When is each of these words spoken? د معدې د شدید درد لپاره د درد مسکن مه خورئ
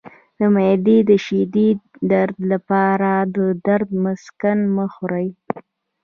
د 0.37 0.39
معدې 0.53 0.97
د 1.09 1.11
شدید 1.25 1.79
درد 2.11 2.37
لپاره 2.51 3.11
د 3.35 3.37
درد 3.65 3.89
مسکن 4.05 4.57
مه 4.75 4.85
خورئ 4.93 5.29